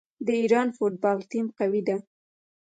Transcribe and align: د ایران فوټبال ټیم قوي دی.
د 0.25 0.27
ایران 0.41 0.67
فوټبال 0.77 1.17
ټیم 1.31 1.47
قوي 1.59 1.81
دی. 1.87 1.97